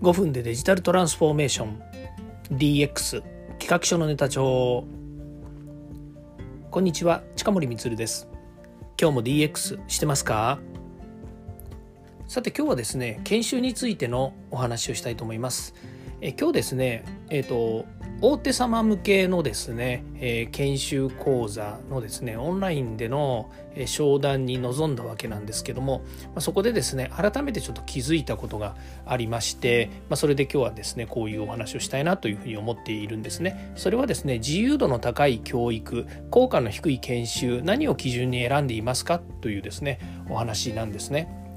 [0.00, 1.82] 5分でデジタルトランスフォーメーション。
[2.52, 3.20] DX
[3.58, 4.84] 企画書のネタ帳。
[6.70, 8.28] こんにちは近森光です。
[8.96, 10.60] 今日も DX してますか？
[12.28, 15.74] さて今日はですね研修についてのお話をしたいと思います。
[16.20, 17.84] え今日ですねえっ、ー、と
[18.20, 23.50] 大手様向けのですね、えー、研修講座のですねオンラインでの、
[23.86, 28.74] 商談に臨んだわけなんですけども、まあ、そこでですね改めてちょっと気づいたことが
[29.06, 33.72] ありまして、まあ、それで今日はですねこういうお話をしたいなというふうに思っているんですね。
[33.76, 41.47] それはですね自由度の高い教育効果の低い研修何を基準に選んでいますかというですねお話なんですね。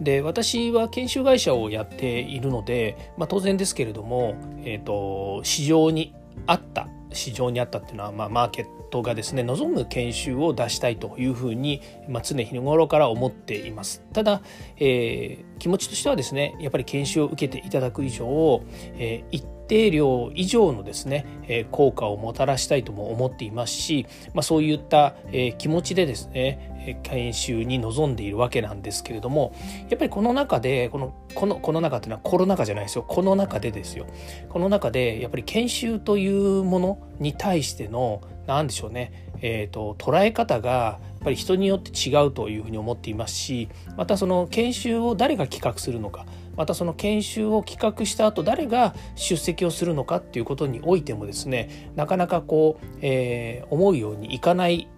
[0.00, 6.14] で私は研修会社をやっているので、まあ、当然ですけれども、えーと、市場に
[6.46, 14.02] あった市場にあったっていうのは、まあ、マーケットがですね望む研修を出したいというふうに、まあ、常日頃から思っています。
[14.12, 14.42] ただ、
[14.76, 18.62] えー、気持ちとしてはですねやっぱり研修を受けていただく以上、
[18.94, 29.54] えー、一定量以上のですね、え、効果をもたらしたいとも思っていますし、まあ、そういった、え、気持ちでですね研修に臨んでいるわけなんですけれども
[29.90, 33.04] やっぱりこの中でこのこのこの中っていうのはコロナ禍じゃないですよ。
[33.06, 34.06] この中でですよ。
[34.48, 54.88] この中でやっぱり研修というものに対しての何でしょうね、えーと、捉え方がやっぱり人によって違うというふうに思っていますしまたその研修を誰が企画するのかまたその研修を企画した後誰が出席をするのかっていうことにおいてもですねなかなかこう、えー、思うようにいかない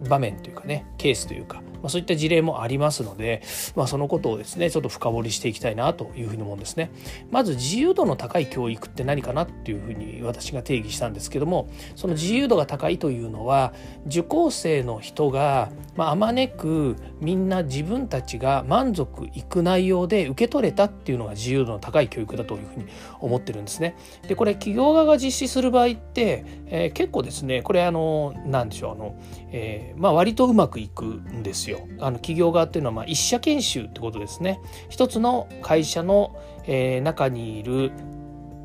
[0.00, 3.42] 場面というかねケースというかまあ、そういった事例もありますので、
[3.76, 6.90] まあ、そのことをですねちょっと深掘りしていきたいなというふうに思うんですね。
[7.30, 13.74] まず自由度の高い教育って何かなっていうふうに私が定義したんですけどもその自由度が高いというのは
[14.06, 22.86] 受講生の人がまあ、あまねくみんな自分たちが満足いく内容で受け取れたっていうのが自由度の高い教育だというふうに
[23.20, 23.96] 思ってるんですね。
[24.26, 26.44] でこれ企業側が実施する場合って、
[26.76, 29.14] えー、結構ですねこれあの何でしょうあの、
[29.52, 31.86] えー、まあ、割とうまくいくんですよ。
[32.00, 34.58] あの企業側っていうのはまあ一社研修ってことですね。
[34.88, 36.36] 一つの会社の、
[36.66, 37.92] えー、中にいる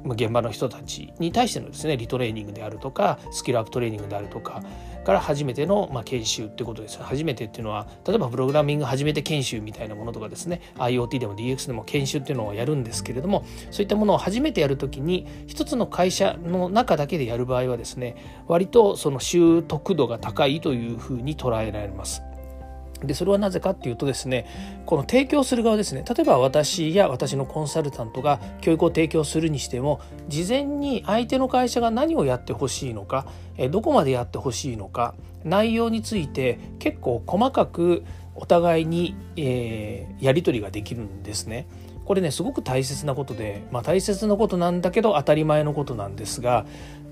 [0.06, 4.64] 現場の人たちに対してのですねリトレーニングであるとかスキルアップトレーニングであるとか
[5.04, 18.16] から初めての、まあ、研修ってことです初めてっていうのは例えばプログラミング初めて研修みたいなものとかですね IoT でも DX でも研修っていうのをやるんですけれどもそういったものを初めてやるときに一つの会社の中だけでやる場合はですね
[18.48, 22.22] 割とその習得度が高いというふうに捉えられます。
[23.04, 24.46] でそれはなぜかっていうとですね
[24.86, 33.26] この提供する側ですね例えば私や私のコンサルタントが教育を提供するにしても事前に相手の会社が何をやってほしいのか
[33.72, 38.04] どこまでやってほしいのか内容について結構細かく
[38.36, 41.68] お互いに、えー、やり取りができるんですね。
[42.06, 46.66] これねすごく大切なことで、まあ、大切なことなんだけど当たり前のことなんですが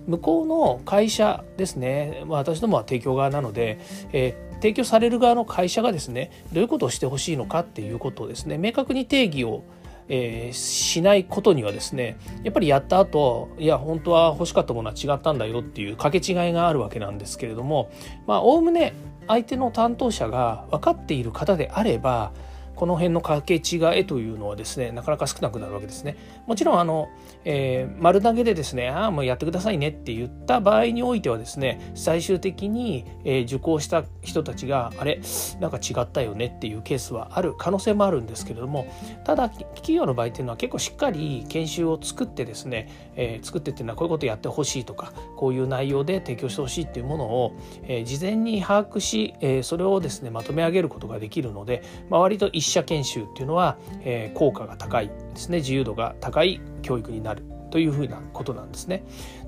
[0.08, 3.78] 向こうの会社ですね、まあ、私どもは提供側なので、
[4.12, 9.64] えー提供される側の会社がですねどういうことをしてほしいのかっていうことをですね明確に定義を
[10.10, 17.92] えー、しないことにはですねやっぱりやった後いや本当は欲しかったものは違ったんだよっていうかけ違いがあるわけなんですけれども
[18.26, 18.94] まあおおむね
[19.28, 22.32] 相手の担当者が分かっている方であれば
[22.78, 26.16] この辺の掛け違いというのはですねなかなか少なくなるわけですね。
[26.46, 27.10] もちろんあの、
[27.44, 35.20] えー、丸投げでですねああもうやってくださいねって言った場合においてはですね最終的に、えー、受講した人たちがあれ？
[35.60, 38.88] なんか違ったよねっていうケースはある可能性もあるんですけれども
[39.26, 59.04] ただ企業の場合っていうのは結構しっかり研修を作ってですね、えー、作ってっていうのはこういうことやってほしいとかこういう内容で提供してほしいっていうものを、えー、事前に把握し、えー、それをですねまとめ上げることができるので、まあ、割と一社研修っていうのは、え、効果が高いですね自由度が高い教育になるというふうなことなんですね。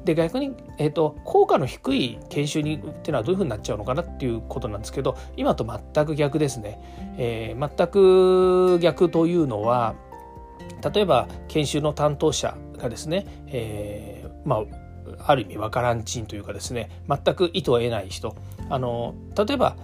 [0.06, 6.80] で逆に、えーと、効果の低い研修にっていうのはどういうふうになっちゃうのかなっていうことなんですけど今と全く逆ですね。
[7.18, 9.96] えー、全く逆というのは
[10.94, 14.64] 例えば研修の担当者がですね、えー、まあ
[15.32, 18.36] ある意味わからんちんというかですね全く意図を得ない人
[18.70, 19.76] あの例えば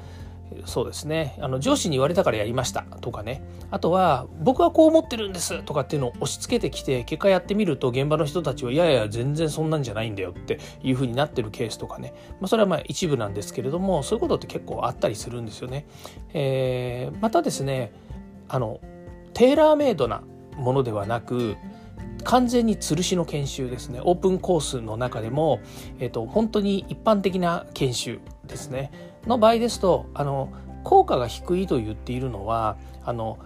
[0.66, 1.38] そうですね。
[1.40, 2.84] あの上司に言われたからやりました。
[3.02, 3.44] とかね。
[3.72, 15.86] あとは僕はこう思ってるんですとかっていうのを押し付けてきて結果やってみると現場の人たちはいやいや全然そんなんじゃないんだよっていうふうになってるケースとかね、まあ、それはまあ一部なんですけれどもそういうことって結構あったりするんですよね。
[16.34, 17.92] えー、またですね
[18.48, 18.80] あの
[19.34, 20.24] テーラーメイドな
[20.56, 21.58] ものではなく
[22.24, 24.00] 完全に吊るしの研修ですね。
[24.04, 25.60] オープンコースの中でも、
[26.00, 28.92] えーと、本当に一般的な研修ですね。
[29.28, 30.52] の場合ですとあの
[30.84, 33.38] 効果が低いと言っているのはあの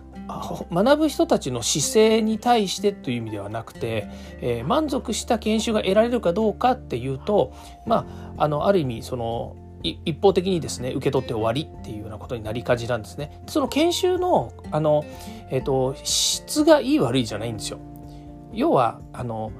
[0.71, 4.07] 学ぶ人たちの姿勢に対してという意味ではなくて、
[4.41, 7.53] えー、満足した研修が得られるかどうかっていうと、
[7.87, 13.41] まあ、あのある意味その一方的にですね受け取って終わりっていうようなことになりがちなんですね。
[13.47, 15.05] その研修のあの、
[15.49, 17.79] えーと、質がいい悪いじゃないんですよ。
[18.51, 19.51] 要はあの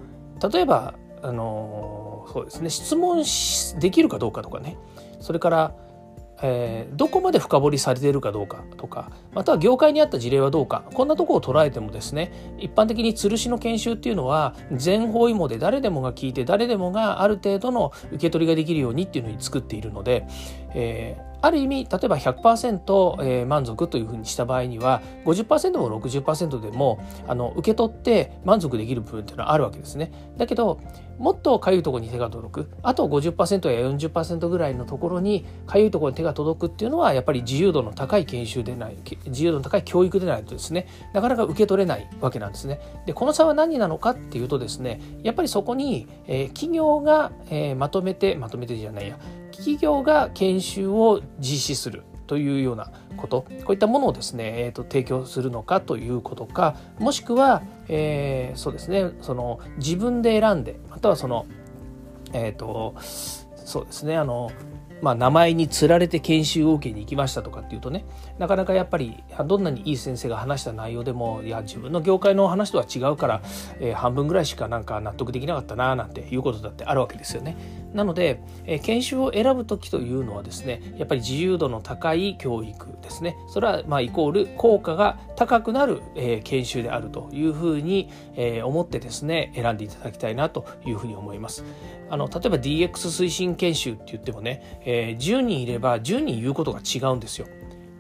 [0.52, 3.24] 例えばあのそうですね質問
[3.80, 4.78] できるかどうかとかね
[5.22, 5.76] それから
[6.42, 20.26] えー、どこまで深掘りされているかどうかとかまたは業界にあった事例はどうかこんなとこを捉えてもですね一般的に吊るしの研修っていうのは全方位もで誰でもが聞いて誰でもがある程度の受け取りができるようにっていうのに作っているので、
[20.74, 30.12] えーある意味例えば100%、えー、満足というふうにした場合には50%も60%でもあの受け取って満足できる部分っていうのはあるわけですね。
[30.38, 30.80] だけど
[31.18, 38.96] もっとかゆいところに手が届くあと50%や40%ぐらいのところにかゆいところに手が届くっていうのはやっぱり自由度の高い研修でない
[39.26, 42.80] 自由度の高い教育でないとですねなかなか受け取れないわけなんですね。
[43.06, 49.20] でこの差は何なのかっていうとですねやっぱりそこに、えー、企業が、えー、まとめてまとめてじゃないや
[49.60, 61.46] 企業が研修を実施するというようなことこういったものをですね、えーと、提供するのかということかもしくは、えー、そうですねその自分で選んでまたはその
[62.34, 64.52] えっ、ー、とそうですねあの
[65.02, 68.06] まあ、名前につられて研修を受けに行きましたとかっていうとね
[68.38, 73.42] なかなかやっぱりどんなにいい先生が話した内容でもいや自分の業界の話とは違うから、
[73.80, 77.56] えー、半分ぐらいしかなんか納得できなかったななんていうことだってあるわけですよね。
[77.94, 91.64] なので、え、研修を選ぶ時というのはですねやっぱり自由度の高い教育ですねそれはまあイコール効果が高くなる、え、研修であるというふうに、え、思ってですね選んでいただきたいなというふうに思います。
[92.12, 97.48] あの例えば DX 推進研修って言ってもね、え、10人いれば10人言うことが違うんですよ。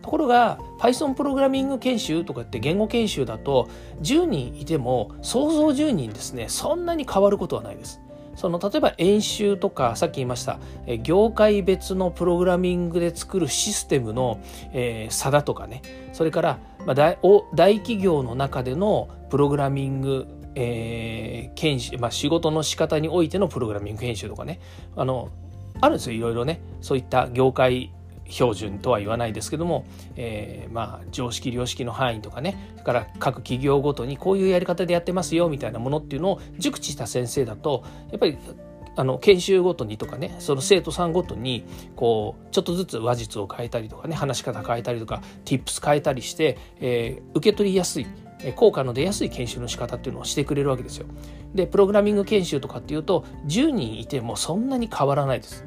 [0.01, 3.69] ところが Python プログラミング研修とかって言語研修だと
[4.01, 8.01] 10人いても想像10人ですねそんなに変わることはないです。
[8.39, 10.59] その例えば演習とかさっき言いました
[11.03, 14.39] 業界別のプログラミングで作るシステムの、
[14.71, 15.81] えー、差だとかね。
[16.13, 17.17] それから、まあ、大
[17.53, 20.25] 大企業の中でのプログラミング
[20.55, 24.61] えー、研修、まあ、仕事の仕方においてのプログラミング研修とかね。
[24.95, 25.29] あの
[25.81, 26.61] あるんですよいろいろね。
[26.79, 27.91] そういった業界
[28.29, 29.85] 標準とは言わないですけども、
[30.15, 38.37] えー、まあ常識良識の範囲とかねそれから各企業ごとにこういうやり方でやってますよみたいなものっていうのを熟知した先生だとやっぱり
[38.95, 41.63] あの研修ごとにとかねその生徒さんごとに
[41.95, 48.07] こうちょっとずつ話術を変えたりとかね話し方変えたりとか tips 変えたりして、えー、受け取りやすい
[48.55, 51.05] 効果の出やすい研修の仕方っていうのをしてくれるわけですよ。
[51.53, 55.65] でプログラミング研修とかっていうと10人いてもそんなに変わらないです。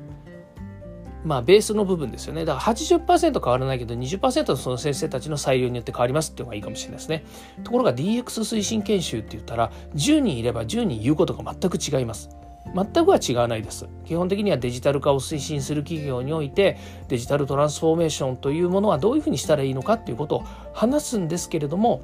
[1.25, 2.45] まあベースの部分ですよね。
[2.45, 7.25] だから80%変わらないけど20%のその先生たちの裁量によって変わりますっていうのがいいかもしれないですね。
[7.65, 12.31] ところが DX 推進研修って言ったら10人いれば10人言うことが全く違います。
[12.75, 13.87] 全くは違わないです。
[14.05, 16.79] 基本的にはデジタル化を推進する企業において
[17.09, 22.03] デジタルトランスフォーメーションというものはどういうふうにしたらいいのかっていうことを話すんですけれども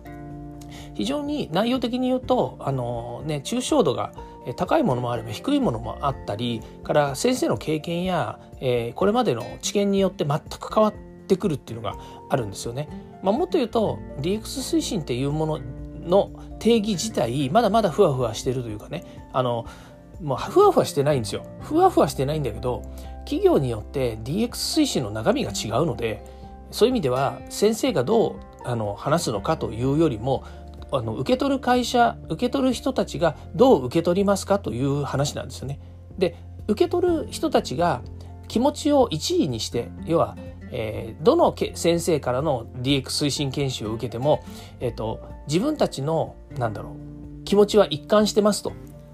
[0.99, 4.12] 非常に内容的に言うとあの、ね、抽象度が
[4.56, 10.95] 高いものもあれば低いものもあったりから先生の経験や、えー、これまでの知見によって全く変わっ
[11.29, 11.97] てくるっていうのが
[12.29, 12.89] あるんですよね。
[13.23, 15.61] まあ、もっと言うと DX 推進っていうもの
[16.00, 19.67] の定義自体まだまだふわふわしてるというかねあの
[20.21, 21.45] もうふわふわしてないんですよ。
[21.61, 22.83] ふわふわしてないんだけど
[23.25, 24.49] 企業によって DX
[24.83, 26.25] 推進の中身が違うので
[26.73, 30.43] そういう意味では先生がどうあの話すのかというよりも
[30.90, 35.80] あの受け取る会社受け取る人たちがどう受け取りますかという話なんですよね。
[36.18, 38.02] で受け取る人たちが
[38.49, 40.37] 気持ちを1位にして要は、
[40.71, 44.42] えー、どの先生からの DX 推進研修を受けても、
[44.80, 48.73] えーと、自分たちのなんだろう気持ちは一貫してますと。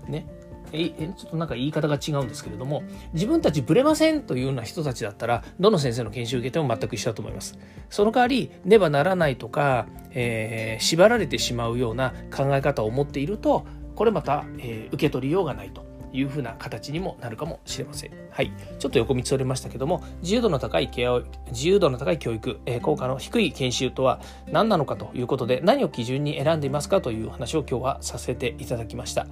[0.08, 0.26] ね、
[0.74, 7.58] えちょっとなんか言い方が違うんですけれども自分たちブレませんというような人たちだったらどの先生の研修を受けても全く一緒だと思います。
[7.90, 13.64] その代わりねばならないとか、えー、縛られてしまうような考え方を持っていると
[13.94, 15.93] これまた、えー、受け取りようがないと。
[16.14, 18.12] いうふうな形にもなるかもしれません。
[18.30, 18.52] はい。
[18.78, 29.26] ちょっと横道それましたけども、自由度の高いケア、自由度の高い教育、えー、効果の低い研修とは何なのかということで、何を基準に選んでいますかという話を今日はさせていただきました。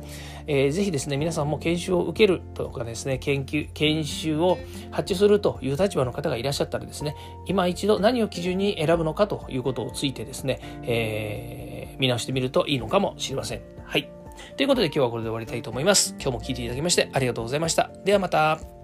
[0.49, 4.59] えー、ぜひですね、皆さんも研修を受けるとかですね、研究、研修を
[4.91, 7.15] 発注するという立場の方がいらっしゃったらですね、
[7.47, 13.63] 今一度何を基準に選ぶのかということをついてですね、えー、見直してみるといいのかもしれません。
[13.85, 14.22] はい。
[14.57, 16.15] ということで今日はこれで終わりたいと思います。
[16.21, 17.91] 今日も聴いていただきましてありがとうございました。
[18.05, 18.82] ではまた。